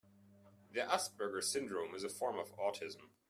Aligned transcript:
The 0.71 0.79
Asperger 0.79 1.43
syndrome 1.43 1.93
is 1.93 2.03
a 2.03 2.09
form 2.09 2.39
of 2.39 2.55
autism. 2.57 3.09